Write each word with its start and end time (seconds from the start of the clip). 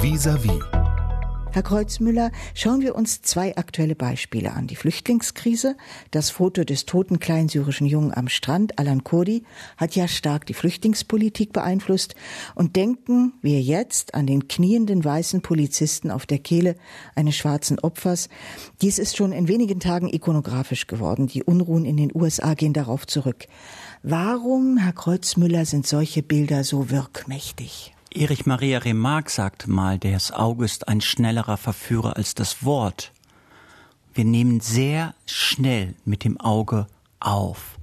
Vis-à-vis. 0.00 0.60
Herr 1.50 1.64
Kreuzmüller, 1.64 2.30
schauen 2.54 2.82
wir 2.82 2.94
uns 2.94 3.20
zwei 3.22 3.56
aktuelle 3.56 3.96
Beispiele 3.96 4.52
an. 4.52 4.68
Die 4.68 4.76
Flüchtlingskrise, 4.76 5.76
das 6.12 6.30
Foto 6.30 6.62
des 6.62 6.86
toten 6.86 7.18
kleinen 7.18 7.48
syrischen 7.48 7.86
Jungen 7.88 8.14
am 8.14 8.28
Strand, 8.28 8.78
Alan 8.78 9.02
Kurdi, 9.02 9.42
hat 9.76 9.96
ja 9.96 10.06
stark 10.06 10.46
die 10.46 10.54
Flüchtlingspolitik 10.54 11.52
beeinflusst. 11.52 12.14
Und 12.54 12.76
denken 12.76 13.32
wir 13.42 13.60
jetzt 13.60 14.14
an 14.14 14.28
den 14.28 14.46
knienden 14.46 15.04
weißen 15.04 15.40
Polizisten 15.40 16.12
auf 16.12 16.26
der 16.26 16.38
Kehle 16.38 16.76
eines 17.16 17.34
schwarzen 17.34 17.80
Opfers. 17.80 18.28
Dies 18.80 19.00
ist 19.00 19.16
schon 19.16 19.32
in 19.32 19.48
wenigen 19.48 19.80
Tagen 19.80 20.08
ikonografisch 20.08 20.86
geworden. 20.86 21.26
Die 21.26 21.42
Unruhen 21.42 21.84
in 21.84 21.96
den 21.96 22.12
USA 22.14 22.54
gehen 22.54 22.72
darauf 22.72 23.04
zurück. 23.04 23.46
Warum, 24.04 24.76
Herr 24.76 24.92
Kreuzmüller, 24.92 25.64
sind 25.64 25.88
solche 25.88 26.22
Bilder 26.22 26.62
so 26.62 26.88
wirkmächtig? 26.88 27.94
Erich 28.10 28.46
Maria 28.46 28.78
Remarque 28.78 29.30
sagte 29.30 29.70
mal, 29.70 29.98
das 29.98 30.32
Auge 30.32 30.64
ist 30.64 30.88
ein 30.88 31.02
schnellerer 31.02 31.58
Verführer 31.58 32.16
als 32.16 32.34
das 32.34 32.64
Wort. 32.64 33.12
Wir 34.14 34.24
nehmen 34.24 34.60
sehr 34.60 35.14
schnell 35.26 35.94
mit 36.06 36.24
dem 36.24 36.40
Auge 36.40 36.86
auf 37.20 37.78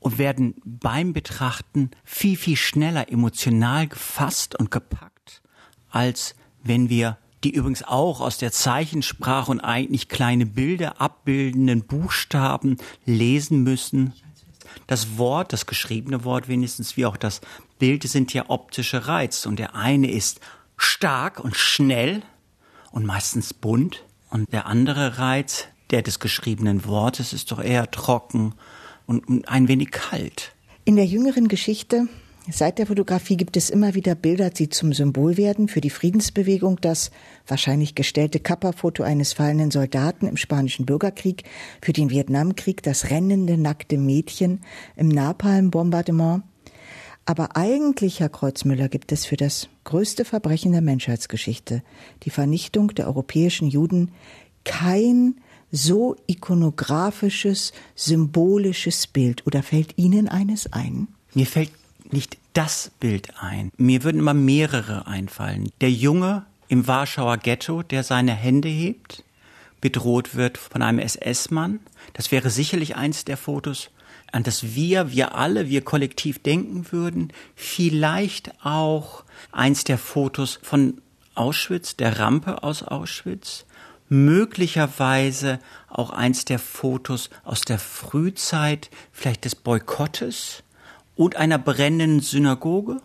und 0.00 0.18
werden 0.18 0.54
beim 0.64 1.12
Betrachten 1.12 1.92
viel, 2.04 2.36
viel 2.36 2.56
schneller 2.56 3.10
emotional 3.10 3.86
gefasst 3.86 4.58
und 4.58 4.72
gepackt, 4.72 5.42
als 5.90 6.34
wenn 6.64 6.88
wir 6.88 7.16
die 7.44 7.54
übrigens 7.54 7.84
auch 7.84 8.20
aus 8.20 8.36
der 8.38 8.50
Zeichensprache 8.50 9.50
und 9.50 9.60
eigentlich 9.60 10.08
kleine 10.08 10.44
Bilder 10.44 11.00
abbildenden 11.00 11.84
Buchstaben 11.84 12.78
lesen 13.06 13.62
müssen. 13.62 14.12
Das 14.88 15.18
Wort, 15.18 15.52
das 15.52 15.66
geschriebene 15.66 16.24
Wort 16.24 16.48
wenigstens, 16.48 16.96
wie 16.96 17.06
auch 17.06 17.16
das 17.16 17.40
Bild 17.78 18.02
sind 18.04 18.32
ja 18.32 18.44
optische 18.48 19.06
Reize 19.06 19.48
und 19.48 19.58
der 19.58 19.74
eine 19.74 20.10
ist 20.10 20.40
stark 20.76 21.40
und 21.40 21.56
schnell 21.56 22.22
und 22.90 23.06
meistens 23.06 23.54
bunt 23.54 24.04
und 24.30 24.52
der 24.52 24.66
andere 24.66 25.18
Reiz, 25.18 25.66
der 25.90 26.02
des 26.02 26.20
geschriebenen 26.20 26.84
Wortes, 26.84 27.32
ist 27.32 27.50
doch 27.50 27.62
eher 27.62 27.90
trocken 27.90 28.54
und 29.06 29.48
ein 29.48 29.68
wenig 29.68 29.90
kalt. 29.90 30.52
In 30.84 30.96
der 30.96 31.06
jüngeren 31.06 31.48
Geschichte 31.48 32.08
Seit 32.50 32.78
der 32.78 32.86
Fotografie 32.86 33.36
gibt 33.36 33.58
es 33.58 33.68
immer 33.68 33.94
wieder 33.94 34.14
Bilder, 34.14 34.48
die 34.48 34.70
zum 34.70 34.94
Symbol 34.94 35.36
werden 35.36 35.68
für 35.68 35.82
die 35.82 35.90
Friedensbewegung. 35.90 36.80
Das 36.80 37.10
wahrscheinlich 37.46 37.94
gestellte 37.94 38.40
Kappa-Foto 38.40 39.02
eines 39.02 39.34
fallenden 39.34 39.70
Soldaten 39.70 40.26
im 40.26 40.38
spanischen 40.38 40.86
Bürgerkrieg, 40.86 41.44
für 41.82 41.92
den 41.92 42.08
Vietnamkrieg 42.08 42.82
das 42.82 43.10
rennende 43.10 43.58
nackte 43.58 43.98
Mädchen 43.98 44.62
im 44.96 45.08
Napalm-Bombardement. 45.08 46.42
Aber 47.28 47.56
eigentlich, 47.56 48.20
Herr 48.20 48.30
Kreuzmüller, 48.30 48.88
gibt 48.88 49.12
es 49.12 49.26
für 49.26 49.36
das 49.36 49.68
größte 49.84 50.24
Verbrechen 50.24 50.72
der 50.72 50.80
Menschheitsgeschichte, 50.80 51.82
die 52.22 52.30
Vernichtung 52.30 52.94
der 52.94 53.06
europäischen 53.06 53.68
Juden, 53.68 54.12
kein 54.64 55.34
so 55.70 56.16
ikonografisches, 56.26 57.74
symbolisches 57.94 59.06
Bild. 59.06 59.46
Oder 59.46 59.62
fällt 59.62 59.98
Ihnen 59.98 60.30
eines 60.30 60.72
ein? 60.72 61.08
Mir 61.34 61.44
fällt 61.44 61.70
nicht 62.10 62.38
das 62.54 62.92
Bild 62.98 63.28
ein. 63.38 63.72
Mir 63.76 64.04
würden 64.04 64.20
immer 64.20 64.32
mehrere 64.32 65.06
einfallen. 65.06 65.70
Der 65.82 65.90
Junge 65.90 66.46
im 66.68 66.86
Warschauer 66.86 67.36
Ghetto, 67.36 67.82
der 67.82 68.04
seine 68.04 68.32
Hände 68.32 68.68
hebt, 68.68 69.22
bedroht 69.82 70.34
wird 70.34 70.56
von 70.56 70.80
einem 70.80 70.98
SS-Mann. 70.98 71.80
Das 72.14 72.32
wäre 72.32 72.48
sicherlich 72.48 72.96
eins 72.96 73.26
der 73.26 73.36
Fotos 73.36 73.90
an 74.32 74.42
das 74.42 74.74
wir, 74.74 75.10
wir 75.12 75.34
alle, 75.34 75.68
wir 75.68 75.82
kollektiv 75.82 76.42
denken 76.42 76.90
würden, 76.90 77.32
vielleicht 77.54 78.52
auch 78.64 79.24
eins 79.52 79.84
der 79.84 79.98
Fotos 79.98 80.58
von 80.62 81.00
Auschwitz, 81.34 81.96
der 81.96 82.18
Rampe 82.18 82.62
aus 82.62 82.82
Auschwitz, 82.82 83.64
möglicherweise 84.08 85.58
auch 85.88 86.10
eins 86.10 86.44
der 86.44 86.58
Fotos 86.58 87.30
aus 87.44 87.62
der 87.62 87.78
Frühzeit, 87.78 88.90
vielleicht 89.12 89.44
des 89.44 89.54
Boykottes 89.54 90.62
und 91.16 91.36
einer 91.36 91.58
brennenden 91.58 92.20
Synagoge. 92.20 93.00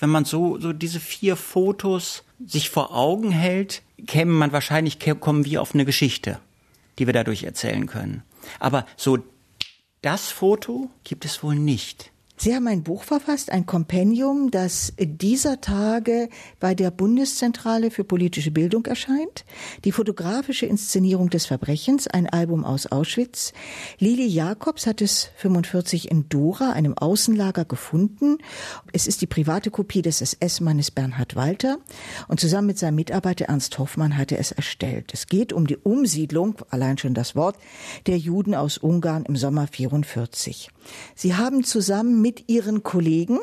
Wenn 0.00 0.10
man 0.10 0.24
so, 0.24 0.58
so 0.58 0.72
diese 0.72 1.00
vier 1.00 1.36
Fotos 1.36 2.24
sich 2.44 2.70
vor 2.70 2.94
Augen 2.94 3.30
hält, 3.30 3.82
käme 4.06 4.32
man 4.32 4.52
wahrscheinlich, 4.52 4.98
kommen 5.20 5.44
wir 5.44 5.62
auf 5.62 5.74
eine 5.74 5.84
Geschichte, 5.84 6.38
die 6.98 7.06
wir 7.06 7.14
dadurch 7.14 7.44
erzählen 7.44 7.86
können. 7.86 8.22
Aber 8.60 8.86
so 8.96 9.18
das 10.04 10.30
Foto 10.30 10.90
gibt 11.02 11.24
es 11.24 11.42
wohl 11.42 11.54
nicht. 11.54 12.12
Sie 12.36 12.52
haben 12.52 12.66
ein 12.66 12.82
Buch 12.82 13.04
verfasst, 13.04 13.52
ein 13.52 13.64
Kompendium, 13.64 14.50
das 14.50 14.92
dieser 14.98 15.60
Tage 15.60 16.28
bei 16.58 16.74
der 16.74 16.90
Bundeszentrale 16.90 17.92
für 17.92 18.02
politische 18.02 18.50
Bildung 18.50 18.84
erscheint. 18.86 19.44
Die 19.84 19.92
fotografische 19.92 20.66
Inszenierung 20.66 21.30
des 21.30 21.46
Verbrechens, 21.46 22.08
ein 22.08 22.28
Album 22.28 22.64
aus 22.64 22.86
Auschwitz. 22.86 23.52
Lili 23.98 24.26
Jakobs 24.26 24.88
hat 24.88 25.00
es 25.00 25.30
45 25.36 26.10
in 26.10 26.28
Dora, 26.28 26.72
einem 26.72 26.98
Außenlager, 26.98 27.64
gefunden. 27.64 28.38
Es 28.92 29.06
ist 29.06 29.22
die 29.22 29.26
private 29.26 29.70
Kopie 29.70 30.02
des 30.02 30.20
SS-Mannes 30.20 30.90
Bernhard 30.90 31.36
Walter 31.36 31.78
und 32.26 32.40
zusammen 32.40 32.66
mit 32.66 32.78
seinem 32.78 32.96
Mitarbeiter 32.96 33.44
Ernst 33.46 33.78
Hoffmann 33.78 34.16
hat 34.16 34.32
er 34.32 34.40
es 34.40 34.50
erstellt. 34.50 35.12
Es 35.14 35.28
geht 35.28 35.52
um 35.52 35.68
die 35.68 35.76
Umsiedlung, 35.76 36.56
allein 36.68 36.98
schon 36.98 37.14
das 37.14 37.36
Wort, 37.36 37.56
der 38.06 38.18
Juden 38.18 38.56
aus 38.56 38.76
Ungarn 38.76 39.24
im 39.24 39.36
Sommer 39.36 39.68
44. 39.68 40.70
Sie 41.14 41.34
haben 41.34 41.64
zusammen 41.64 42.23
mit 42.24 42.48
ihren 42.48 42.82
Kollegen 42.82 43.38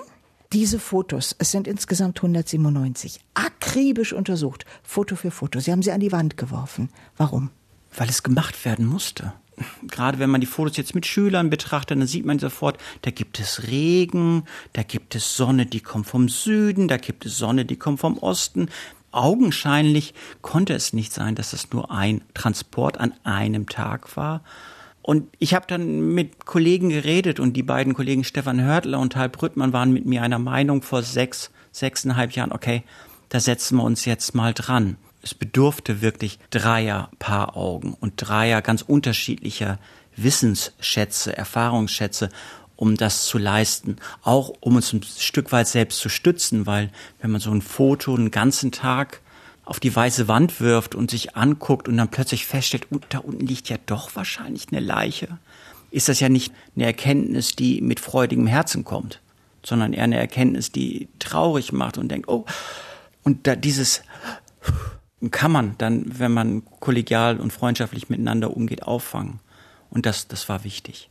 diese 0.54 0.80
Fotos, 0.80 1.36
es 1.38 1.52
sind 1.52 1.68
insgesamt 1.68 2.18
197, 2.18 3.20
akribisch 3.36 4.12
untersucht, 4.12 4.66
Foto 4.82 5.16
für 5.16 5.30
Foto. 5.30 5.60
Sie 5.60 5.72
haben 5.72 5.84
sie 5.84 5.92
an 5.92 6.00
die 6.00 6.12
Wand 6.12 6.36
geworfen. 6.36 6.90
Warum? 7.16 7.52
Weil 7.96 8.10
es 8.10 8.24
gemacht 8.24 8.66
werden 8.66 8.88
musste. 8.88 9.34
Gerade 9.84 10.18
wenn 10.18 10.32
man 10.32 10.42
die 10.42 10.48
Fotos 10.48 10.78
jetzt 10.78 10.96
mit 10.96 11.06
Schülern 11.06 11.52
betrachtet, 11.52 12.00
dann 12.00 12.08
sieht 12.08 12.26
man 12.26 12.40
sofort, 12.40 12.80
da 13.04 13.12
gibt 13.12 13.40
es 13.40 13.68
Regen, 13.68 14.46
da 14.74 14.82
gibt 14.82 15.14
es 15.14 15.38
Sonne, 15.38 15.68
die 15.68 15.82
kommt 15.82 16.08
vom 16.08 16.28
Süden, 16.28 16.88
da 16.88 16.98
gibt 16.98 17.28
es 17.28 17.38
Sonne, 17.38 17.66
die 17.66 17.76
kommt 17.76 18.00
vom 18.00 18.18
Osten. 18.18 18.70
Augenscheinlich 19.12 20.16
konnte 20.42 20.74
es 20.74 20.92
nicht 20.92 21.14
sein, 21.14 21.36
dass 21.36 21.54
es 21.54 21.72
nur 21.72 21.92
ein 21.92 22.24
Transport 22.34 23.00
an 23.00 23.14
einem 23.24 23.70
Tag 23.70 24.18
war, 24.18 24.42
und 25.02 25.30
ich 25.40 25.54
habe 25.54 25.66
dann 25.68 26.14
mit 26.14 26.46
Kollegen 26.46 26.90
geredet 26.90 27.40
und 27.40 27.54
die 27.54 27.64
beiden 27.64 27.94
Kollegen 27.94 28.24
Stefan 28.24 28.62
Hörtler 28.62 29.00
und 29.00 29.14
Tal 29.14 29.30
Brüttmann 29.30 29.74
waren 29.74 29.92
mit 29.92 30.06
mir 30.06 30.22
einer 30.22 30.40
Meinung 30.40 30.82
vor 30.82 31.02
sechs, 31.02 31.52
sechseinhalb 31.72 32.34
Jahren, 32.34 32.52
okay, 32.52 32.84
da 33.30 33.40
setzen 33.40 33.78
wir 33.78 33.84
uns 33.84 34.06
jetzt 34.06 34.36
mal 34.36 34.54
dran. 34.54 34.98
Es 35.24 35.34
bedurfte 35.34 36.02
wirklich 36.02 36.40
dreier 36.50 37.10
Paar 37.20 37.56
Augen 37.56 37.96
und 38.00 38.14
dreier 38.18 38.62
ganz 38.62 38.82
unterschiedlicher 38.82 39.80
Wissensschätze, 40.16 41.36
Erfahrungsschätze, 41.36 42.30
um 42.76 42.98
das 42.98 43.26
zu 43.26 43.38
leisten. 43.38 43.98
Auch 44.24 44.54
um 44.60 44.76
uns 44.76 44.94
ein 44.94 45.04
Stück 45.04 45.52
weit 45.52 45.68
selbst 45.68 46.00
zu 46.00 46.10
stützen, 46.10 46.66
weil 46.66 46.92
wenn 47.22 47.32
man 47.32 47.42
so 47.42 47.52
ein 47.52 47.62
Foto 47.62 48.16
einen 48.16 48.32
ganzen 48.32 48.72
Tag 48.72 49.22
auf 49.66 49.80
die 49.80 49.96
weiße 49.96 50.28
Wand 50.28 50.60
wirft 50.60 50.96
und 50.96 51.12
sich 51.12 51.36
anguckt 51.36 51.88
und 51.88 51.98
dann 51.98 52.10
plötzlich 52.10 52.46
feststellt, 52.46 52.88
da 53.10 53.20
unten 53.20 53.46
liegt 53.46 53.70
ja 53.70 53.78
doch 53.86 54.16
wahrscheinlich 54.16 54.68
eine 54.72 54.82
Leiche, 54.82 55.38
ist 55.92 56.10
das 56.10 56.20
ja 56.20 56.30
nicht 56.30 56.54
eine 56.76 56.86
Erkenntnis, 56.86 57.56
die 57.56 57.82
mit 57.82 58.00
freudigem 58.00 58.48
Herzen 58.48 58.84
kommt, 58.84 59.22
sondern 59.64 59.94
eher 59.94 60.06
eine 60.06 60.18
Erkenntnis, 60.18 60.72
die 60.72 61.10
traurig 61.20 61.72
macht 61.74 61.98
und 61.98 62.10
denkt, 62.10 62.28
oh, 62.28 62.46
und 63.24 63.46
da 63.46 63.56
dieses 63.56 64.02
kann 65.30 65.52
man 65.52 65.76
dann, 65.78 66.18
wenn 66.18 66.32
man 66.32 66.64
kollegial 66.80 67.40
und 67.40 67.54
freundschaftlich 67.54 68.10
miteinander 68.10 68.56
umgeht, 68.56 68.84
auffangen. 68.84 69.40
Und 69.92 70.08
das, 70.08 70.28
das 70.28 70.50
war 70.50 70.64
wichtig. 70.64 71.10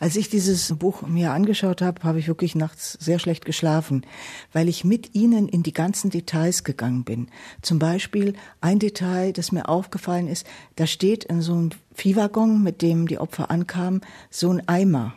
Als 0.00 0.14
ich 0.16 0.28
dieses 0.28 0.72
Buch 0.76 1.02
mir 1.02 1.32
angeschaut 1.32 1.82
habe, 1.82 2.02
habe 2.04 2.20
ich 2.20 2.28
wirklich 2.28 2.54
nachts 2.54 2.92
sehr 3.00 3.18
schlecht 3.18 3.44
geschlafen, 3.44 4.06
weil 4.52 4.68
ich 4.68 4.84
mit 4.84 5.14
Ihnen 5.14 5.48
in 5.48 5.62
die 5.62 5.72
ganzen 5.72 6.10
Details 6.10 6.62
gegangen 6.62 7.04
bin. 7.04 7.28
Zum 7.62 7.78
Beispiel 7.78 8.34
ein 8.60 8.78
Detail, 8.78 9.32
das 9.32 9.50
mir 9.50 9.68
aufgefallen 9.68 10.28
ist, 10.28 10.46
da 10.76 10.86
steht 10.86 11.24
in 11.24 11.42
so 11.42 11.54
einem 11.54 11.70
Viehwaggon, 11.94 12.62
mit 12.62 12.80
dem 12.80 13.08
die 13.08 13.18
Opfer 13.18 13.50
ankamen, 13.50 14.02
so 14.30 14.50
ein 14.50 14.66
Eimer. 14.68 15.14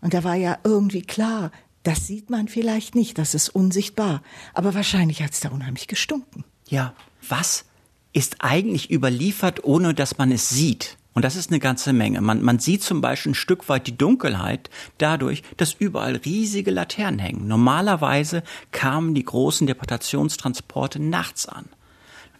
Und 0.00 0.14
da 0.14 0.22
war 0.22 0.36
ja 0.36 0.58
irgendwie 0.62 1.02
klar, 1.02 1.50
das 1.82 2.06
sieht 2.06 2.30
man 2.30 2.46
vielleicht 2.46 2.94
nicht, 2.94 3.18
das 3.18 3.34
ist 3.34 3.48
unsichtbar. 3.48 4.22
Aber 4.54 4.74
wahrscheinlich 4.74 5.22
hat 5.22 5.32
es 5.32 5.40
da 5.40 5.48
unheimlich 5.48 5.88
gestunken. 5.88 6.44
Ja, 6.68 6.94
was 7.28 7.64
ist 8.12 8.36
eigentlich 8.40 8.90
überliefert, 8.90 9.64
ohne 9.64 9.94
dass 9.94 10.18
man 10.18 10.30
es 10.30 10.48
sieht? 10.48 10.98
Und 11.12 11.24
das 11.24 11.36
ist 11.36 11.50
eine 11.50 11.58
ganze 11.58 11.92
Menge. 11.92 12.20
Man, 12.20 12.42
man 12.42 12.60
sieht 12.60 12.82
zum 12.82 13.00
Beispiel 13.00 13.32
ein 13.32 13.34
Stück 13.34 13.68
weit 13.68 13.86
die 13.86 13.96
Dunkelheit 13.96 14.70
dadurch, 14.98 15.42
dass 15.56 15.74
überall 15.74 16.16
riesige 16.16 16.70
Laternen 16.70 17.18
hängen. 17.18 17.48
Normalerweise 17.48 18.42
kamen 18.70 19.14
die 19.14 19.24
großen 19.24 19.66
Deportationstransporte 19.66 21.00
nachts 21.00 21.46
an, 21.46 21.66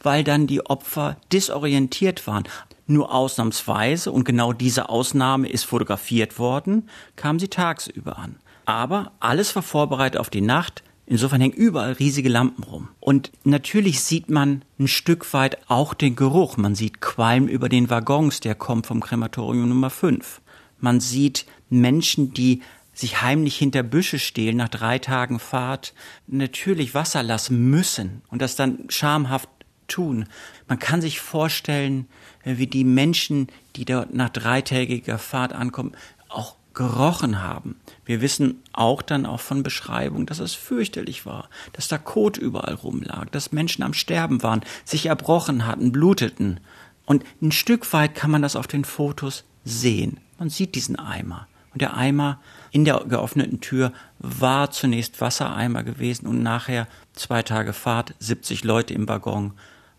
weil 0.03 0.23
dann 0.23 0.47
die 0.47 0.65
Opfer 0.65 1.17
disorientiert 1.33 2.27
waren. 2.27 2.45
Nur 2.87 3.13
ausnahmsweise, 3.13 4.13
und 4.13 4.25
genau 4.25 4.53
diese 4.53 4.89
Ausnahme 4.89 5.49
ist 5.49 5.65
fotografiert 5.65 6.39
worden, 6.39 6.89
kamen 7.17 7.39
sie 7.39 7.49
tagsüber 7.49 8.19
an. 8.19 8.37
Aber 8.67 9.13
alles 9.21 9.55
war 9.57 9.63
vorbereitet 9.63 10.21
auf 10.21 10.31
die 10.31 10.41
Nacht. 10.41 10.85
Insofern 11.11 11.41
hängen 11.41 11.55
überall 11.55 11.95
riesige 11.95 12.29
Lampen 12.29 12.63
rum. 12.63 12.89
Und 13.01 13.33
natürlich 13.43 14.01
sieht 14.01 14.31
man 14.31 14.63
ein 14.79 14.87
Stück 14.87 15.35
weit 15.35 15.59
auch 15.69 15.93
den 15.93 16.15
Geruch. 16.15 16.57
Man 16.57 16.77
sieht 16.77 17.01
Qualm 17.01 17.49
über 17.49 17.69
den 17.69 17.91
Waggons, 17.91 18.39
der 18.39 18.55
kommt 18.55 18.87
vom 18.87 19.01
Krematorium 19.01 19.69
Nummer 19.69 19.91
5. 19.91 20.41
Man 20.79 21.01
sieht 21.01 21.47
Menschen, 21.69 22.33
die 22.33 22.63
sich 22.95 23.23
heimlich 23.23 23.57
hinter 23.59 23.83
Büsche 23.83 24.21
stehlen 24.21 24.59
nach 24.59 24.69
drei 24.69 25.01
Tagen 25.01 25.41
Fahrt, 25.41 25.95
natürlich 26.29 26.95
Wasser 26.95 27.25
lassen 27.25 27.71
müssen 27.71 28.23
und 28.29 28.41
das 28.41 28.55
dann 28.55 28.85
schamhaft 28.89 29.49
tun. 29.89 30.27
Man 30.69 30.79
kann 30.79 31.01
sich 31.01 31.19
vorstellen, 31.19 32.07
äh, 32.45 32.59
wie 32.59 32.69
die 32.69 32.85
Menschen, 32.85 33.49
die 33.75 33.85
dort 33.85 34.15
nach 34.15 34.29
dreitägiger 34.29 35.19
Fahrt 35.19 35.55
ankommen, 35.55 35.91
auch 36.29 36.55
gerochen 36.75 37.43
haben. 37.43 37.77
Wir 38.05 38.21
wissen 38.21 38.63
auch 38.73 39.03
dann 39.03 39.27
auch 39.27 39.41
von 39.41 39.63
Beschreibungen, 39.63 40.27
dass 40.27 40.39
es 40.39 40.55
fürchterlich 40.55 41.27
war, 41.27 41.49
dass 41.73 41.89
da 41.89 41.99
Kot 41.99 42.37
überall 42.37 42.75
rumlag, 42.75 43.27
dass 43.31 43.53
Menschen 43.53 43.83
am 43.83 43.95
Sterben 43.95 44.43
waren, 44.43 44.63
sich 44.85 45.07
erbrochen 45.07 45.67
hatten, 45.67 45.93
bluteten. 45.93 46.61
Und 47.07 47.25
ein 47.43 47.53
Stück 47.53 47.93
weit 47.93 48.15
kann 48.15 48.31
man 48.31 48.43
das 48.43 48.57
auf 48.57 48.67
den 48.67 48.85
Fotos 48.85 49.45
sehen. 49.65 50.19
Man 50.39 50.51
sieht 50.51 50.75
diesen 50.75 50.97
Eimer. 50.97 51.49
Und 51.73 51.83
der 51.83 51.97
Eimer 51.97 52.41
in 52.73 52.85
der 52.85 53.05
geöffneten 53.09 53.61
Tür 53.61 53.93
war 54.19 54.71
zunächst 54.71 55.21
Wassereimer 55.21 55.83
gewesen 55.85 56.27
und 56.27 56.43
nachher 56.43 56.89
zwei 57.13 57.43
Tage 57.43 57.73
Fahrt, 57.73 58.15
70 58.19 58.65
Leute 58.65 58.95
im 58.95 59.09
Waggon, 59.09 59.53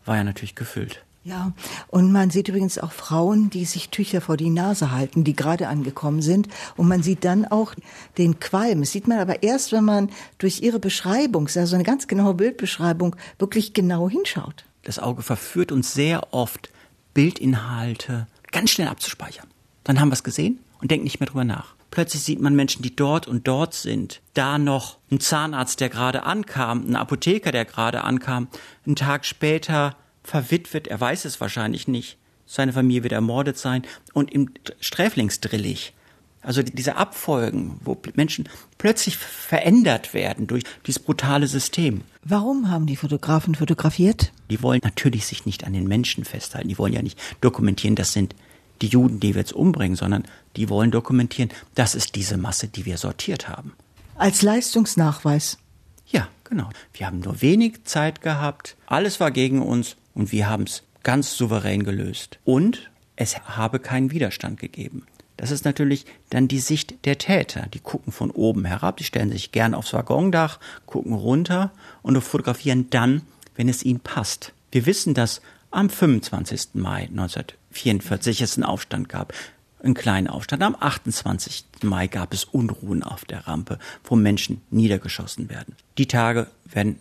war 0.05 0.17
ja 0.17 0.23
natürlich 0.23 0.55
gefüllt. 0.55 1.03
Ja, 1.23 1.53
und 1.87 2.11
man 2.11 2.31
sieht 2.31 2.47
übrigens 2.47 2.79
auch 2.79 2.91
Frauen, 2.91 3.51
die 3.51 3.65
sich 3.65 3.89
Tücher 3.89 4.21
vor 4.21 4.37
die 4.37 4.49
Nase 4.49 4.89
halten, 4.91 5.23
die 5.23 5.35
gerade 5.35 5.67
angekommen 5.67 6.23
sind. 6.23 6.47
Und 6.77 6.87
man 6.87 7.03
sieht 7.03 7.23
dann 7.23 7.45
auch 7.45 7.75
den 8.17 8.39
Qualm. 8.39 8.79
Das 8.79 8.91
sieht 8.91 9.07
man 9.07 9.19
aber 9.19 9.43
erst, 9.43 9.71
wenn 9.71 9.83
man 9.83 10.09
durch 10.39 10.61
ihre 10.61 10.79
Beschreibung, 10.79 11.47
also 11.55 11.75
eine 11.75 11.83
ganz 11.83 12.07
genaue 12.07 12.33
Bildbeschreibung, 12.33 13.15
wirklich 13.37 13.73
genau 13.73 14.09
hinschaut. 14.09 14.65
Das 14.81 14.97
Auge 14.97 15.21
verführt 15.21 15.71
uns 15.71 15.93
sehr 15.93 16.33
oft, 16.33 16.71
Bildinhalte 17.13 18.27
ganz 18.51 18.71
schnell 18.71 18.87
abzuspeichern. 18.87 19.47
Dann 19.83 19.99
haben 19.99 20.09
wir 20.09 20.13
es 20.13 20.23
gesehen 20.23 20.59
und 20.81 20.89
denken 20.89 21.03
nicht 21.03 21.19
mehr 21.19 21.27
drüber 21.27 21.43
nach. 21.43 21.75
Plötzlich 21.91 22.23
sieht 22.23 22.39
man 22.39 22.55
Menschen, 22.55 22.81
die 22.81 22.95
dort 22.95 23.27
und 23.27 23.47
dort 23.47 23.73
sind. 23.73 24.21
Da 24.33 24.57
noch 24.57 24.97
ein 25.11 25.19
Zahnarzt, 25.19 25.81
der 25.81 25.89
gerade 25.89 26.23
ankam, 26.23 26.87
ein 26.87 26.95
Apotheker, 26.95 27.51
der 27.51 27.65
gerade 27.65 28.03
ankam. 28.05 28.47
Einen 28.85 28.95
Tag 28.95 29.25
später 29.25 29.97
verwitwet, 30.23 30.87
er 30.87 30.99
weiß 30.99 31.25
es 31.25 31.41
wahrscheinlich 31.41 31.87
nicht. 31.87 32.17
Seine 32.45 32.73
Familie 32.73 33.03
wird 33.03 33.13
ermordet 33.13 33.57
sein 33.57 33.83
und 34.13 34.31
im 34.31 34.49
Sträflingsdrillig. 34.79 35.93
Also 36.41 36.63
diese 36.63 36.95
Abfolgen, 36.95 37.79
wo 37.83 37.97
Menschen 38.15 38.49
plötzlich 38.77 39.17
verändert 39.17 40.13
werden 40.13 40.47
durch 40.47 40.63
dieses 40.87 41.01
brutale 41.01 41.47
System. 41.47 42.01
Warum 42.23 42.69
haben 42.69 42.87
die 42.87 42.95
Fotografen 42.95 43.53
fotografiert? 43.53 44.31
Die 44.49 44.61
wollen 44.63 44.81
natürlich 44.83 45.27
sich 45.27 45.45
nicht 45.45 45.63
an 45.65 45.73
den 45.73 45.87
Menschen 45.87 46.25
festhalten. 46.25 46.67
Die 46.67 46.77
wollen 46.79 46.93
ja 46.93 47.03
nicht 47.03 47.19
dokumentieren, 47.41 47.95
das 47.95 48.13
sind 48.13 48.35
die 48.81 48.87
Juden, 48.87 49.19
die 49.19 49.35
wir 49.35 49.41
jetzt 49.41 49.53
umbringen, 49.53 49.95
sondern 49.95 50.23
die 50.55 50.69
wollen 50.69 50.91
dokumentieren, 50.91 51.51
das 51.75 51.93
ist 51.93 52.15
diese 52.15 52.37
Masse, 52.37 52.67
die 52.67 52.85
wir 52.85 52.97
sortiert 52.97 53.47
haben. 53.47 53.73
Als 54.15 54.41
Leistungsnachweis. 54.41 55.59
Ja, 56.07 56.27
genau. 56.43 56.69
Wir 56.93 57.05
haben 57.05 57.19
nur 57.19 57.41
wenig 57.41 57.83
Zeit 57.85 58.21
gehabt, 58.21 58.75
alles 58.87 59.19
war 59.19 59.31
gegen 59.31 59.61
uns 59.61 59.95
und 60.13 60.31
wir 60.31 60.49
haben 60.49 60.63
es 60.63 60.83
ganz 61.03 61.35
souverän 61.35 61.83
gelöst. 61.83 62.39
Und 62.43 62.91
es 63.15 63.39
habe 63.39 63.79
keinen 63.79 64.11
Widerstand 64.11 64.59
gegeben. 64.59 65.05
Das 65.37 65.51
ist 65.51 65.65
natürlich 65.65 66.05
dann 66.29 66.47
die 66.47 66.59
Sicht 66.59 67.05
der 67.05 67.17
Täter. 67.17 67.67
Die 67.73 67.79
gucken 67.79 68.13
von 68.13 68.29
oben 68.29 68.65
herab, 68.65 68.97
die 68.97 69.03
stellen 69.03 69.31
sich 69.31 69.51
gern 69.51 69.73
aufs 69.73 69.93
Waggondach, 69.93 70.59
gucken 70.85 71.13
runter 71.13 71.71
und 72.03 72.21
fotografieren 72.21 72.89
dann, 72.91 73.23
wenn 73.55 73.67
es 73.67 73.83
ihnen 73.83 73.99
passt. 73.99 74.53
Wir 74.71 74.85
wissen, 74.85 75.13
dass 75.13 75.41
am 75.71 75.89
25. 75.89 76.69
Mai 76.73 77.03
1944 77.03 78.41
es 78.41 78.57
einen 78.57 78.65
Aufstand 78.65 79.09
gab. 79.09 79.33
Einen 79.81 79.95
kleinen 79.95 80.27
Aufstand. 80.27 80.61
Am 80.61 80.75
28. 80.79 81.65
Mai 81.81 82.05
gab 82.05 82.35
es 82.35 82.43
Unruhen 82.43 83.01
auf 83.01 83.25
der 83.25 83.47
Rampe, 83.47 83.79
wo 84.03 84.15
Menschen 84.15 84.61
niedergeschossen 84.69 85.49
werden. 85.49 85.75
Die 85.97 86.05
Tage 86.05 86.47
werden 86.65 86.99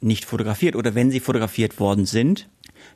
nicht 0.00 0.24
fotografiert 0.24 0.76
oder 0.76 0.94
wenn 0.94 1.10
sie 1.10 1.20
fotografiert 1.20 1.78
worden 1.78 2.06
sind, 2.06 2.48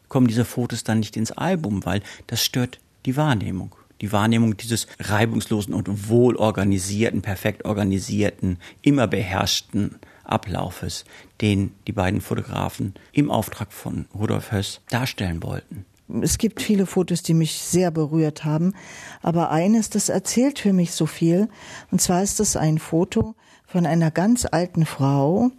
kommen 0.09 0.27
diese 0.27 0.45
Fotos 0.45 0.85
dann 0.85 1.01
nicht 1.01 1.17
ins 1.17 1.33
Album, 1.33 1.85
weil 1.85 2.03
das 2.27 2.45
stört 2.45 2.79
die 3.05 3.17
Wahrnehmung. 3.17 3.75
Die 4.01 4.13
Wahrnehmung 4.13 4.57
dieses 4.57 4.87
reibungslosen 4.99 5.73
und 5.73 6.09
wohlorganisierten, 6.09 7.23
perfekt 7.23 7.65
organisierten, 7.65 8.59
immer 8.83 9.07
beherrschten 9.07 9.97
Ablaufes, 10.25 11.05
den 11.41 11.73
die 11.87 11.93
beiden 11.93 12.21
Fotografen 12.21 12.95
im 13.13 13.31
Auftrag 13.31 13.73
von 13.73 14.07
Rudolf 14.15 14.53
Höss 14.53 14.81
darstellen 14.91 15.43
wollten. 15.43 15.87
Es 16.23 16.39
gibt 16.39 16.63
viele 16.63 16.87
Fotos, 16.87 17.23
die 17.23 17.35
mich 17.35 17.55
sehr 17.59 17.91
berührt 17.91 18.45
haben, 18.45 18.75
aber 19.23 19.51
eines, 19.51 19.91
das 19.91 20.09
erzählt 20.09 20.61
für 20.61 20.73
mich 20.73 20.93
so 20.93 21.07
viel, 21.07 21.49
und 21.91 22.01
zwar 22.01 22.23
ist 22.23 22.39
es 22.39 22.57
ein 22.57 22.79
Foto 22.79 23.35
von 23.67 23.85
einer 23.85 24.11
ganz 24.11 24.47
alten 24.51 24.87
Frau, 24.87 25.51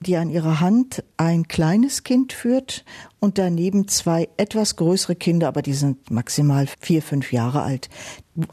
die 0.00 0.16
an 0.16 0.30
ihrer 0.30 0.60
Hand 0.60 1.02
ein 1.16 1.48
kleines 1.48 2.04
Kind 2.04 2.32
führt 2.32 2.84
und 3.20 3.38
daneben 3.38 3.88
zwei 3.88 4.28
etwas 4.36 4.76
größere 4.76 5.16
Kinder, 5.16 5.48
aber 5.48 5.62
die 5.62 5.72
sind 5.72 6.10
maximal 6.10 6.68
vier, 6.78 7.02
fünf 7.02 7.32
Jahre 7.32 7.62
alt. 7.62 7.88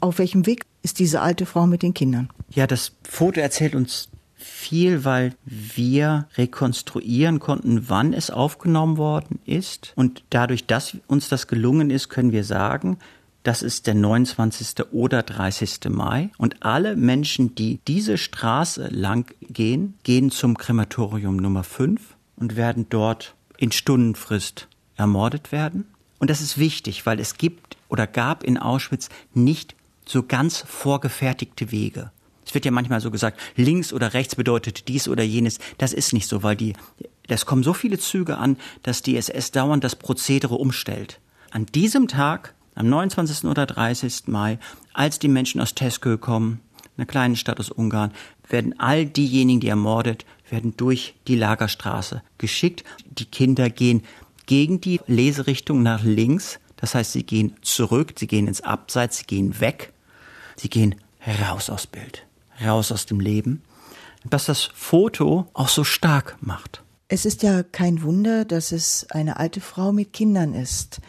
Auf 0.00 0.18
welchem 0.18 0.46
Weg 0.46 0.64
ist 0.82 0.98
diese 0.98 1.20
alte 1.20 1.46
Frau 1.46 1.66
mit 1.66 1.82
den 1.82 1.94
Kindern? 1.94 2.30
Ja, 2.50 2.66
das 2.66 2.92
Foto 3.02 3.40
erzählt 3.40 3.74
uns 3.74 4.08
viel, 4.34 5.04
weil 5.04 5.34
wir 5.44 6.26
rekonstruieren 6.36 7.38
konnten, 7.38 7.88
wann 7.88 8.12
es 8.12 8.30
aufgenommen 8.30 8.96
worden 8.96 9.38
ist. 9.44 9.92
Und 9.94 10.24
dadurch, 10.30 10.66
dass 10.66 10.96
uns 11.06 11.28
das 11.28 11.46
gelungen 11.46 11.90
ist, 11.90 12.08
können 12.08 12.32
wir 12.32 12.44
sagen, 12.44 12.98
das 13.42 13.62
ist 13.62 13.86
der 13.86 13.94
29. 13.94 14.92
oder 14.92 15.22
30. 15.22 15.80
Mai. 15.88 16.30
Und 16.38 16.62
alle 16.62 16.96
Menschen, 16.96 17.54
die 17.54 17.80
diese 17.88 18.18
Straße 18.18 18.88
lang 18.88 19.34
gehen, 19.40 19.94
gehen 20.04 20.30
zum 20.30 20.56
Krematorium 20.56 21.36
Nummer 21.36 21.64
5 21.64 22.00
und 22.36 22.56
werden 22.56 22.86
dort 22.88 23.34
in 23.56 23.72
Stundenfrist 23.72 24.68
ermordet 24.96 25.50
werden. 25.52 25.86
Und 26.18 26.30
das 26.30 26.40
ist 26.40 26.56
wichtig, 26.58 27.04
weil 27.04 27.18
es 27.18 27.36
gibt 27.36 27.76
oder 27.88 28.06
gab 28.06 28.44
in 28.44 28.58
Auschwitz 28.58 29.08
nicht 29.34 29.74
so 30.06 30.22
ganz 30.22 30.58
vorgefertigte 30.58 31.72
Wege. 31.72 32.12
Es 32.46 32.54
wird 32.54 32.64
ja 32.64 32.70
manchmal 32.70 33.00
so 33.00 33.10
gesagt, 33.10 33.40
links 33.56 33.92
oder 33.92 34.14
rechts 34.14 34.36
bedeutet 34.36 34.88
dies 34.88 35.08
oder 35.08 35.22
jenes. 35.22 35.58
Das 35.78 35.92
ist 35.92 36.12
nicht 36.12 36.28
so, 36.28 36.42
weil 36.42 36.56
die, 36.56 36.74
das 37.26 37.46
kommen 37.46 37.62
so 37.62 37.72
viele 37.72 37.98
Züge 37.98 38.38
an, 38.38 38.56
dass 38.82 39.02
die 39.02 39.16
SS 39.16 39.50
dauernd 39.50 39.82
das 39.84 39.96
Prozedere 39.96 40.54
umstellt. 40.54 41.20
An 41.50 41.66
diesem 41.66 42.08
Tag 42.08 42.54
am 42.74 42.88
29. 42.88 43.44
oder 43.44 43.66
30. 43.66 44.28
Mai, 44.28 44.58
als 44.92 45.18
die 45.18 45.28
Menschen 45.28 45.60
aus 45.60 45.74
Teskö 45.74 46.16
kommen, 46.16 46.60
einer 46.96 47.06
kleinen 47.06 47.36
Stadt 47.36 47.60
aus 47.60 47.70
Ungarn, 47.70 48.12
werden 48.48 48.78
all 48.78 49.06
diejenigen, 49.06 49.60
die 49.60 49.68
ermordet, 49.68 50.24
werden 50.50 50.76
durch 50.76 51.14
die 51.26 51.36
Lagerstraße 51.36 52.22
geschickt. 52.38 52.84
Die 53.06 53.24
Kinder 53.24 53.70
gehen 53.70 54.02
gegen 54.46 54.80
die 54.80 55.00
Leserichtung 55.06 55.82
nach 55.82 56.02
links. 56.02 56.60
Das 56.76 56.94
heißt, 56.94 57.12
sie 57.12 57.22
gehen 57.22 57.56
zurück, 57.62 58.14
sie 58.18 58.26
gehen 58.26 58.46
ins 58.46 58.60
Abseits, 58.60 59.18
sie 59.18 59.24
gehen 59.24 59.60
weg, 59.60 59.92
sie 60.56 60.68
gehen 60.68 60.96
raus 61.40 61.70
aus 61.70 61.86
Bild, 61.86 62.26
raus 62.62 62.92
aus 62.92 63.06
dem 63.06 63.20
Leben. 63.20 63.62
Was 64.24 64.46
das 64.46 64.70
Foto 64.74 65.48
auch 65.52 65.68
so 65.68 65.84
stark 65.84 66.36
macht. 66.40 66.82
Es 67.08 67.26
ist 67.26 67.42
ja 67.42 67.62
kein 67.62 68.02
Wunder, 68.02 68.44
dass 68.44 68.72
es 68.72 69.06
eine 69.10 69.36
alte 69.38 69.60
Frau 69.60 69.92
mit 69.92 70.12
Kindern 70.12 70.54
ist 70.54 71.00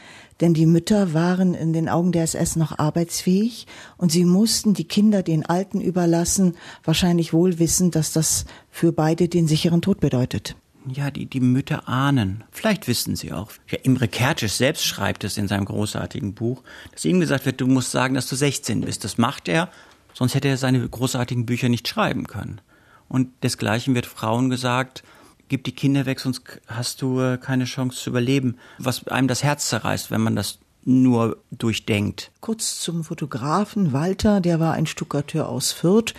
denn 0.44 0.54
die 0.54 0.66
Mütter 0.66 1.14
waren 1.14 1.54
in 1.54 1.72
den 1.72 1.88
Augen 1.88 2.12
der 2.12 2.24
SS 2.24 2.58
noch 2.58 2.78
arbeitsfähig 2.78 3.66
und 3.96 4.12
sie 4.12 4.26
mussten 4.26 4.74
die 4.74 4.84
Kinder 4.84 5.24
den 5.24 5.46
Alten 5.46 5.80
überlassen, 5.80 6.58
wahrscheinlich 6.84 7.32
wohl 7.32 7.60
wissen, 7.60 7.92
dass 7.92 8.12
das 8.12 8.44
für 8.70 8.92
beide 8.92 9.30
den 9.30 9.48
sicheren 9.48 9.82
Tod 9.82 10.02
bedeutet. 10.02 10.58
Ja, 10.86 11.12
die, 11.12 11.28
die 11.28 11.40
Mütter 11.40 11.88
ahnen. 11.88 12.44
Vielleicht 12.52 12.90
wissen 12.90 13.16
sie 13.16 13.32
auch. 13.32 13.52
Ja, 13.70 13.78
Imre 13.84 14.08
Kertész 14.08 14.58
selbst 14.58 14.84
schreibt 14.84 15.24
es 15.24 15.38
in 15.38 15.48
seinem 15.48 15.64
großartigen 15.64 16.34
Buch, 16.34 16.62
dass 16.92 17.06
ihm 17.06 17.22
gesagt 17.22 17.46
wird, 17.46 17.62
du 17.62 17.68
musst 17.68 17.92
sagen, 17.92 18.14
dass 18.16 18.28
du 18.28 18.36
16 18.36 18.82
bist. 18.82 19.06
Das 19.06 19.18
macht 19.18 19.48
er, 19.48 19.70
sonst 20.14 20.36
hätte 20.36 20.50
er 20.50 20.58
seine 20.58 20.86
großartigen 20.86 21.46
Bücher 21.46 21.70
nicht 21.70 21.88
schreiben 21.88 22.28
können. 22.28 22.60
Und 23.08 23.30
desgleichen 23.44 23.96
wird 23.96 24.08
Frauen 24.08 24.50
gesagt, 24.50 25.06
gib 25.50 25.64
die 25.64 25.72
Kinder 25.74 26.06
weg, 26.06 26.20
sonst 26.20 26.42
hast 26.68 27.02
du 27.02 27.20
äh, 27.20 27.38
keine 27.38 27.66
Chance 27.66 28.00
zu 28.00 28.10
überleben. 28.10 28.58
Was 28.78 29.08
einem 29.08 29.28
das 29.28 29.44
Herz 29.44 29.70
zerreißt, 29.70 30.12
wenn 30.12 30.22
man 30.22 30.36
das 30.36 30.60
nur 30.86 31.38
durchdenkt. 31.52 32.32
Kurz 32.42 32.80
zum 32.82 33.04
Fotografen 33.04 33.94
Walter, 33.94 34.42
der 34.42 34.60
war 34.60 34.74
ein 34.74 34.86
Stuckateur 34.86 35.48
aus 35.48 35.72
Fürth. 35.72 36.14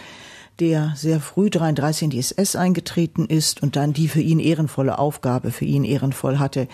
Der 0.61 0.93
sehr 0.97 1.21
früh 1.21 1.51
33 1.51 2.05
in 2.05 2.11
die 2.11 2.19
SS 2.19 2.57
eingetreten 2.57 3.27
ist 3.27 3.63
und 3.63 3.77
dann 3.77 3.93
die 3.93 4.09
für 4.09 4.21
ihn 4.21 4.39
ehrenvolle 4.39 4.99
Aufgabe 4.99 5.51
für 5.51 5.65
ihn 5.65 5.85
ehrenvoll 5.85 6.39
hatte, 6.39 6.69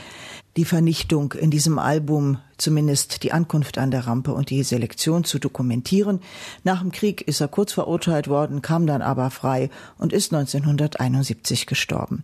die 0.56 0.64
Vernichtung 0.64 1.32
in 1.32 1.50
diesem 1.50 1.78
Album, 1.78 2.38
zumindest 2.58 3.22
die 3.22 3.32
Ankunft 3.32 3.78
an 3.78 3.90
der 3.90 4.06
Rampe 4.06 4.32
und 4.32 4.50
die 4.50 4.62
Selektion 4.62 5.24
zu 5.24 5.38
dokumentieren. 5.38 6.20
Nach 6.64 6.80
dem 6.80 6.92
Krieg 6.92 7.22
ist 7.22 7.40
er 7.40 7.48
kurz 7.48 7.72
verurteilt 7.72 8.28
worden, 8.28 8.62
kam 8.62 8.86
dann 8.86 9.02
aber 9.02 9.30
frei 9.30 9.70
und 9.98 10.12
ist 10.12 10.32
1971 10.32 11.66
gestorben. 11.66 12.22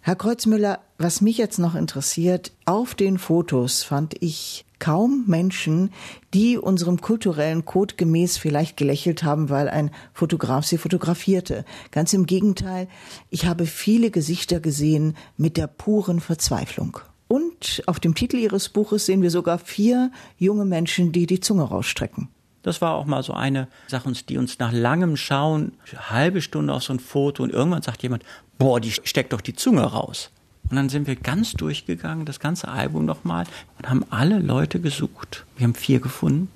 Herr 0.00 0.16
Kreuzmüller, 0.16 0.78
was 0.98 1.20
mich 1.20 1.36
jetzt 1.36 1.58
noch 1.58 1.74
interessiert, 1.74 2.52
auf 2.64 2.94
den 2.94 3.18
Fotos 3.18 3.82
fand 3.82 4.14
ich 4.20 4.65
kaum 4.78 5.24
Menschen, 5.26 5.90
die 6.34 6.58
unserem 6.58 7.00
kulturellen 7.00 7.64
Code 7.64 7.94
gemäß 7.96 8.38
vielleicht 8.38 8.76
gelächelt 8.76 9.22
haben, 9.22 9.48
weil 9.48 9.68
ein 9.68 9.90
Fotograf 10.12 10.64
sie 10.64 10.78
fotografierte. 10.78 11.64
Ganz 11.90 12.12
im 12.12 12.26
Gegenteil, 12.26 12.88
ich 13.30 13.46
habe 13.46 13.66
viele 13.66 14.10
Gesichter 14.10 14.60
gesehen 14.60 15.16
mit 15.36 15.56
der 15.56 15.66
puren 15.66 16.20
Verzweiflung. 16.20 16.98
Und 17.28 17.82
auf 17.86 17.98
dem 17.98 18.14
Titel 18.14 18.36
Ihres 18.36 18.68
Buches 18.68 19.06
sehen 19.06 19.22
wir 19.22 19.30
sogar 19.30 19.58
vier 19.58 20.12
junge 20.38 20.64
Menschen, 20.64 21.12
die 21.12 21.26
die 21.26 21.40
Zunge 21.40 21.64
rausstrecken. 21.64 22.28
Das 22.62 22.80
war 22.80 22.94
auch 22.94 23.06
mal 23.06 23.22
so 23.22 23.32
eine 23.32 23.68
Sache, 23.86 24.10
die 24.28 24.38
uns 24.38 24.58
nach 24.58 24.72
langem 24.72 25.16
Schauen, 25.16 25.72
halbe 26.10 26.42
Stunde 26.42 26.72
auf 26.72 26.82
so 26.82 26.92
ein 26.92 26.98
Foto 26.98 27.44
und 27.44 27.52
irgendwann 27.52 27.82
sagt 27.82 28.02
jemand, 28.02 28.24
boah, 28.58 28.80
die 28.80 28.90
steckt 28.90 29.32
doch 29.32 29.40
die 29.40 29.54
Zunge 29.54 29.82
raus. 29.84 30.32
Und 30.68 30.76
dann 30.76 30.88
sind 30.88 31.06
wir 31.06 31.16
ganz 31.16 31.52
durchgegangen, 31.52 32.26
das 32.26 32.40
ganze 32.40 32.68
Album 32.68 33.04
nochmal, 33.04 33.46
und 33.78 33.88
haben 33.88 34.04
alle 34.10 34.38
Leute 34.38 34.80
gesucht. 34.80 35.44
Wir 35.56 35.64
haben 35.64 35.74
vier 35.74 36.00
gefunden, 36.00 36.48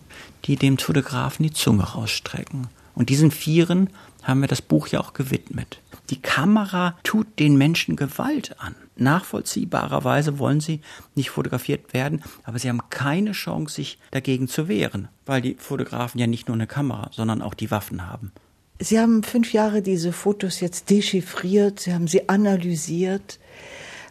die 0.44 0.56
dem 0.56 0.78
Fotografen 0.78 1.44
die 1.44 1.52
Zunge 1.52 1.84
rausstrecken. 1.84 2.68
Und 2.94 3.08
diesen 3.08 3.30
Vieren 3.30 3.90
haben 4.22 4.40
wir 4.40 4.48
das 4.48 4.62
Buch 4.62 4.88
ja 4.88 5.00
auch 5.00 5.12
gewidmet. 5.12 5.80
Die 6.10 6.20
Kamera 6.20 6.98
tut 7.04 7.38
den 7.38 7.56
Menschen 7.56 7.94
Gewalt 7.94 8.56
an. 8.58 8.74
Nachvollziehbarerweise 8.96 10.38
wollen 10.38 10.60
sie 10.60 10.80
nicht 11.14 11.30
fotografiert 11.30 11.94
werden, 11.94 12.22
aber 12.44 12.58
sie 12.58 12.68
haben 12.68 12.82
keine 12.90 13.32
Chance, 13.32 13.76
sich 13.76 13.98
dagegen 14.10 14.48
zu 14.48 14.68
wehren, 14.68 15.08
weil 15.24 15.40
die 15.40 15.54
Fotografen 15.54 16.20
ja 16.20 16.26
nicht 16.26 16.48
nur 16.48 16.56
eine 16.56 16.66
Kamera, 16.66 17.10
sondern 17.12 17.40
auch 17.40 17.54
die 17.54 17.70
Waffen 17.70 18.06
haben. 18.06 18.32
Sie 18.80 18.98
haben 18.98 19.22
fünf 19.22 19.52
Jahre 19.52 19.82
diese 19.82 20.12
Fotos 20.12 20.60
jetzt 20.60 20.90
dechiffriert, 20.90 21.80
Sie 21.80 21.94
haben 21.94 22.08
sie 22.08 22.28
analysiert. 22.28 23.38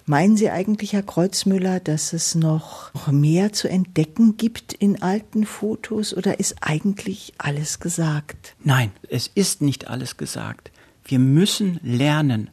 Meinen 0.09 0.37
Sie 0.37 0.49
eigentlich, 0.49 0.93
Herr 0.93 1.03
Kreuzmüller, 1.03 1.79
dass 1.79 2.13
es 2.13 2.33
noch 2.33 2.89
mehr 3.11 3.53
zu 3.53 3.69
entdecken 3.69 4.37
gibt 4.37 4.73
in 4.73 5.03
alten 5.03 5.45
Fotos 5.45 6.15
oder 6.15 6.39
ist 6.39 6.55
eigentlich 6.61 7.35
alles 7.37 7.79
gesagt? 7.79 8.55
Nein, 8.63 8.91
es 9.07 9.27
ist 9.27 9.61
nicht 9.61 9.87
alles 9.87 10.17
gesagt. 10.17 10.71
Wir 11.05 11.19
müssen 11.19 11.79
lernen. 11.83 12.49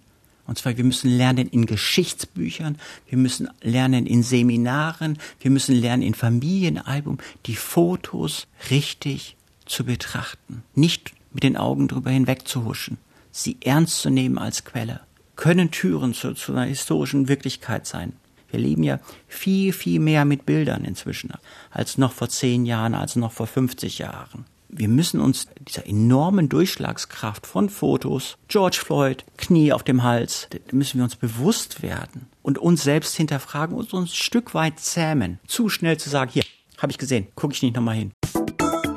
Und 0.47 0.59
zwar, 0.59 0.77
wir 0.77 0.85
müssen 0.85 1.09
lernen 1.09 1.49
in 1.49 1.65
Geschichtsbüchern, 1.65 2.77
wir 3.09 3.17
müssen 3.17 3.49
lernen 3.63 4.05
in 4.05 4.23
Seminaren, 4.23 5.17
wir 5.41 5.51
müssen 5.51 5.77
lernen 5.77 6.03
in 6.03 6.13
Familienalbum, 6.13 7.17
die 7.47 7.57
Fotos 7.57 8.49
richtig 8.71 9.35
zu 9.65 9.85
betrachten. 9.85 10.63
Nicht 10.75 11.15
mit 11.33 11.43
den 11.43 11.57
Augen 11.57 11.89
drüber 11.89 12.11
hinwegzuhuschen, 12.11 12.99
sie 13.33 13.57
ernst 13.63 14.03
zu 14.03 14.11
nehmen 14.11 14.37
als 14.37 14.67
Quelle 14.67 15.06
können 15.37 15.71
Türen 15.71 16.15
zu, 16.15 16.35
zu 16.35 16.53
einer 16.53 16.65
historischen 16.65 17.29
Wirklichkeit 17.29 17.87
sein. 17.87 18.15
Wir 18.51 18.61
leben 18.61 18.83
ja 18.83 19.01
viel, 19.29 19.73
viel 19.73 20.01
mehr 20.01 20.25
mit 20.25 20.47
Bildern 20.47 20.85
inzwischen 20.85 21.33
als 21.71 21.99
noch 21.99 22.13
vor 22.13 22.29
zehn 22.29 22.65
Jahren, 22.65 22.95
als 22.95 23.17
noch 23.17 23.33
vor 23.33 23.47
50 23.47 23.99
Jahren. 23.99 24.47
Wir 24.69 24.89
müssen 24.89 25.21
uns 25.21 25.47
dieser 25.61 25.87
enormen 25.87 26.49
Durchschlagskraft 26.49 27.47
von 27.47 27.71
Fotos, 27.71 28.37
George 28.49 28.81
Floyd, 28.85 29.25
Knie 29.37 29.73
auf 29.73 29.85
dem 29.85 30.03
Hals, 30.03 30.49
müssen 30.73 30.99
wir 30.99 31.05
uns 31.05 31.17
bewusst 31.17 31.83
werden 31.83 32.27
und 32.43 32.59
uns 32.59 32.83
selbst 32.83 33.17
hinterfragen 33.17 33.77
und 33.77 33.93
uns 33.95 34.11
ein 34.11 34.15
Stück 34.15 34.55
weit 34.55 34.81
zähmen. 34.81 35.39
Zu 35.47 35.69
schnell 35.69 35.99
zu 35.99 36.11
sagen, 36.11 36.31
hier, 36.33 36.45
habe 36.79 36.91
ich 36.91 36.99
gesehen, 36.99 37.29
gucke 37.37 37.55
ich 37.55 37.63
nicht 37.63 37.77
nochmal 37.77 37.97
hin. 37.97 38.13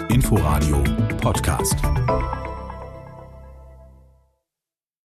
Inforadio 0.10 0.84
Podcast. 1.22 1.75